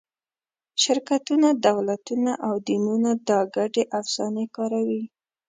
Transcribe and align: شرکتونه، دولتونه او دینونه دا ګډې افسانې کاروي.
شرکتونه، 0.83 1.47
دولتونه 1.67 2.31
او 2.47 2.53
دینونه 2.67 3.11
دا 3.29 3.39
ګډې 3.55 3.83
افسانې 3.99 4.45
کاروي. 4.55 5.03